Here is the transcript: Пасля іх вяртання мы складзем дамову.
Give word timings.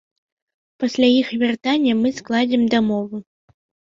Пасля 0.83 1.09
іх 1.21 1.27
вяртання 1.43 1.93
мы 2.01 2.09
складзем 2.19 2.63
дамову. 2.75 3.17